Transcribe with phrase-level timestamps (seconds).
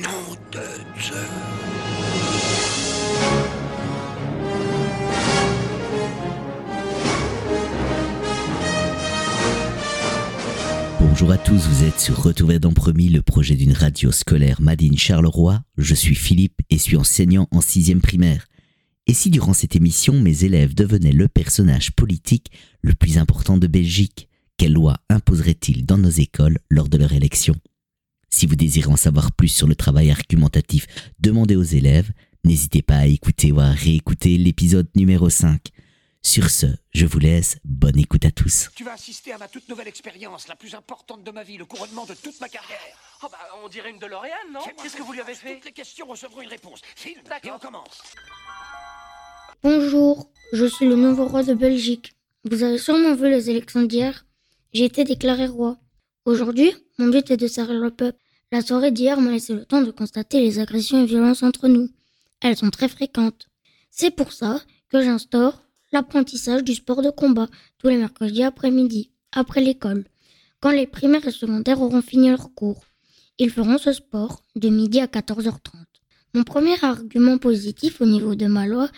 [0.00, 0.10] Nom
[0.52, 0.60] de.
[11.00, 14.96] Bonjour à tous, vous êtes sur Retrouver dans Promis, le projet d'une radio scolaire Madine
[14.96, 15.62] Charleroi.
[15.76, 18.46] Je suis Philippe et suis enseignant en sixième primaire.
[19.08, 22.52] Et si durant cette émission mes élèves devenaient le personnage politique
[22.82, 24.28] le plus important de Belgique,
[24.58, 27.56] quelle loi imposerait-il dans nos écoles lors de leur élection?
[28.30, 30.86] Si vous désirez en savoir plus sur le travail argumentatif
[31.18, 32.10] demandé aux élèves,
[32.44, 35.60] n'hésitez pas à écouter ou à réécouter l'épisode numéro 5.
[36.22, 38.68] Sur ce, je vous laisse, bonne écoute à tous.
[38.74, 41.64] Tu vas assister à ma toute nouvelle expérience, la plus importante de ma vie, le
[41.64, 42.78] couronnement de toute ma carrière.
[43.22, 44.60] Oh bah, on dirait une DeLorean, non?
[44.82, 46.82] Qu'est-ce que vous lui avez fait Toutes les questions recevront une réponse.
[46.96, 48.02] Filme, et on commence.
[49.62, 52.14] Bonjour, je suis le nouveau roi de Belgique.
[52.44, 54.26] Vous avez sûrement vu les élections d'hier.
[54.72, 55.78] J'ai été déclaré roi.
[56.28, 58.18] Aujourd'hui, mon but est de servir le peuple.
[58.52, 61.88] La soirée d'hier m'a laissé le temps de constater les agressions et violences entre nous.
[62.42, 63.46] Elles sont très fréquentes.
[63.90, 69.62] C'est pour ça que j'instaure l'apprentissage du sport de combat tous les mercredis après-midi, après
[69.62, 70.04] l'école,
[70.60, 72.84] quand les primaires et secondaires auront fini leur cours.
[73.38, 75.60] Ils feront ce sport de midi à 14h30.
[76.34, 78.90] Mon premier argument positif au niveau de ma loi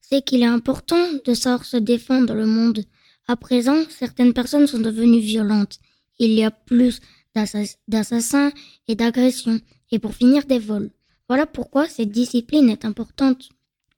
[0.00, 2.84] c'est qu'il est important de savoir se défendre dans le monde.
[3.28, 5.78] À présent, certaines personnes sont devenues violentes.
[6.20, 7.00] Il y a plus
[7.34, 8.52] d'assa- d'assassins
[8.86, 9.58] et d'agressions,
[9.90, 10.90] et pour finir des vols.
[11.28, 13.48] Voilà pourquoi cette discipline est importante.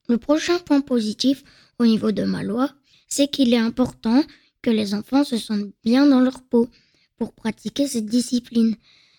[0.09, 1.43] Le prochain point positif
[1.81, 2.71] au niveau de ma loi,
[3.09, 4.23] c'est qu'il est important
[4.63, 6.69] que les enfants se sentent bien dans leur peau
[7.17, 8.77] pour pratiquer cette discipline.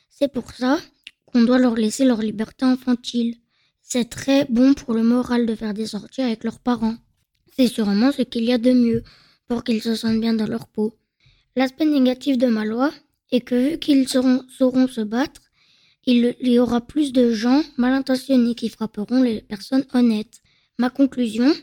[0.10, 0.80] C'est pour ça
[1.26, 3.36] qu'on doit leur laisser leur liberté infantile.
[3.82, 6.96] C'est très bon pour le moral de faire des sorties avec leurs parents.
[7.56, 9.04] C'est sûrement ce qu'il y a de mieux
[9.48, 10.98] pour qu'ils se sentent bien dans leur peau.
[11.56, 12.92] L'aspect négatif de ma loi
[13.32, 15.42] est que vu qu'ils sauront, se battre,
[16.06, 20.42] il y aura plus de gens mal intentionnés qui frapperont les personnes honnêtes.
[20.80, 21.54] Ma conclusion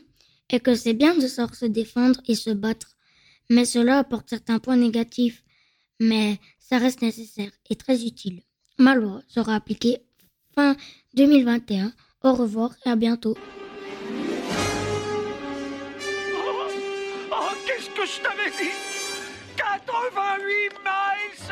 [0.49, 2.95] est que c'est bien de savoir se défendre et se battre,
[3.49, 5.43] mais cela apporte certains points négatifs.
[5.99, 8.41] Mais ça reste nécessaire et très utile.
[8.77, 9.97] Ma loi sera appliquée
[10.55, 10.75] fin
[11.15, 11.91] 2021.
[12.23, 13.35] Au revoir et à bientôt.
[16.33, 16.61] Oh,
[17.31, 17.35] oh,
[17.65, 19.00] qu'est-ce que je t'avais dit?
[19.57, 21.51] 88 miles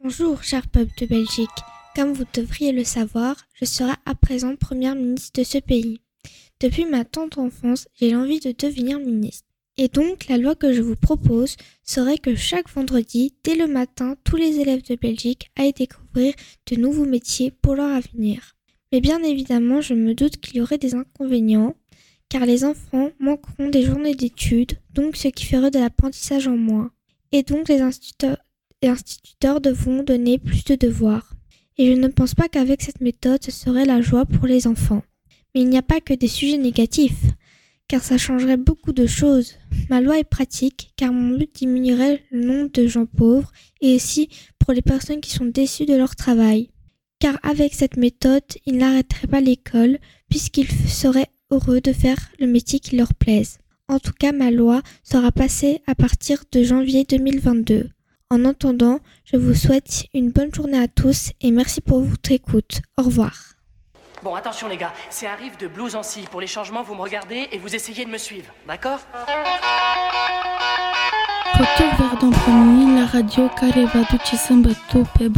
[0.00, 1.48] Bonjour, cher peuple de Belgique.
[1.94, 6.00] Comme vous devriez le savoir, je serai à présent première ministre de ce pays.
[6.60, 9.48] Depuis ma tendre enfance, j'ai l'envie de devenir ministre.
[9.76, 14.16] Et donc, la loi que je vous propose serait que chaque vendredi, dès le matin,
[14.24, 16.34] tous les élèves de Belgique aillent découvrir
[16.70, 18.56] de nouveaux métiers pour leur avenir.
[18.92, 21.74] Mais bien évidemment, je me doute qu'il y aurait des inconvénients,
[22.28, 26.90] car les enfants manqueront des journées d'études, donc ce qui ferait de l'apprentissage en moins.
[27.32, 28.40] Et donc, les instituteurs
[29.60, 31.34] devront donner plus de devoirs.
[31.78, 35.02] Et je ne pense pas qu'avec cette méthode, ce serait la joie pour les enfants.
[35.54, 37.24] Mais il n'y a pas que des sujets négatifs,
[37.88, 39.54] car ça changerait beaucoup de choses.
[39.90, 44.28] Ma loi est pratique, car mon but diminuerait le nombre de gens pauvres et aussi
[44.58, 46.70] pour les personnes qui sont déçues de leur travail.
[47.18, 49.98] Car avec cette méthode, ils n'arrêteraient pas l'école,
[50.28, 53.58] puisqu'ils seraient heureux de faire le métier qui leur plaise.
[53.88, 57.90] En tout cas, ma loi sera passée à partir de janvier 2022.
[58.30, 62.80] En attendant, je vous souhaite une bonne journée à tous et merci pour votre écoute.
[62.98, 63.32] Au revoir.
[64.24, 66.00] Bon, attention les gars, c'est un riff de blues en.
[66.32, 68.98] Pour les changements, vous me regardez et vous essayez de me suivre, d'accord?
[71.54, 72.16] Retour vers
[72.96, 75.28] la radio pe.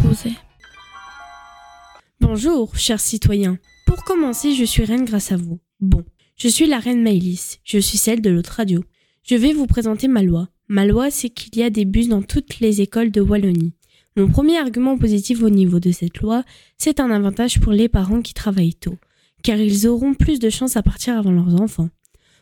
[2.20, 3.58] Bonjour, chers citoyens.
[3.86, 5.60] Pour commencer, je suis reine grâce à vous.
[5.80, 6.04] Bon,
[6.36, 7.60] je suis la reine Maëlys.
[7.62, 8.82] Je suis celle de l'autre radio.
[9.22, 10.48] Je vais vous présenter ma loi.
[10.66, 13.74] Ma loi, c'est qu'il y a des bus dans toutes les écoles de Wallonie.
[14.16, 16.42] Mon premier argument positif au niveau de cette loi,
[16.78, 18.96] c'est un avantage pour les parents qui travaillent tôt,
[19.44, 21.90] car ils auront plus de chances à partir avant leurs enfants.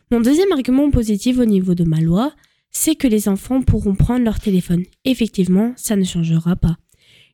[0.09, 2.33] Mon deuxième argument positif au niveau de ma loi,
[2.71, 4.83] c'est que les enfants pourront prendre leur téléphone.
[5.05, 6.77] Effectivement, ça ne changera pas.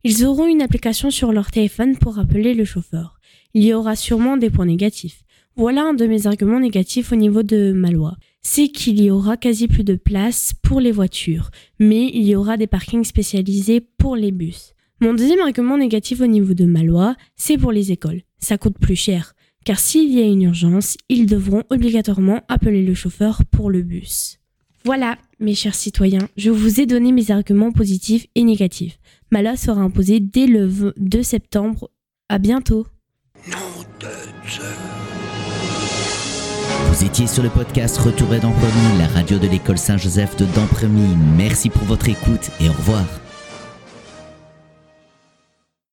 [0.03, 3.21] Ils auront une application sur leur téléphone pour appeler le chauffeur.
[3.53, 5.22] Il y aura sûrement des points négatifs.
[5.55, 8.15] Voilà un de mes arguments négatifs au niveau de ma loi.
[8.41, 12.57] C'est qu'il y aura quasi plus de place pour les voitures, mais il y aura
[12.57, 14.73] des parkings spécialisés pour les bus.
[14.99, 18.23] Mon deuxième argument négatif au niveau de ma loi, c'est pour les écoles.
[18.39, 22.95] Ça coûte plus cher, car s'il y a une urgence, ils devront obligatoirement appeler le
[22.95, 24.39] chauffeur pour le bus.
[24.85, 28.97] Voilà, mes chers citoyens, je vous ai donné mes arguments positifs et négatifs.
[29.31, 31.91] Ma loi sera imposée dès le 2 septembre.
[32.27, 32.87] À bientôt.
[36.93, 38.37] Vous étiez sur le podcast Retour à
[38.99, 41.17] la radio de l'école Saint-Joseph de Dampremy.
[41.35, 43.03] Merci pour votre écoute et au revoir.